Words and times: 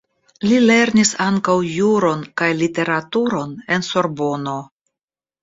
Li 0.43 0.55
lernis 0.69 1.11
ankaŭ 1.25 1.55
juron 1.73 2.23
kaj 2.43 2.49
literaturon 2.63 3.53
en 3.77 3.87
Sorbono. 3.91 4.57